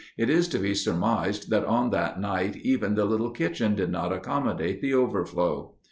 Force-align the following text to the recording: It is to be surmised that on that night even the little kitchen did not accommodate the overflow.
It 0.17 0.31
is 0.31 0.47
to 0.47 0.57
be 0.57 0.73
surmised 0.73 1.51
that 1.51 1.63
on 1.63 1.91
that 1.91 2.19
night 2.19 2.55
even 2.55 2.95
the 2.95 3.05
little 3.05 3.29
kitchen 3.29 3.75
did 3.75 3.91
not 3.91 4.11
accommodate 4.11 4.81
the 4.81 4.95
overflow. 4.95 5.75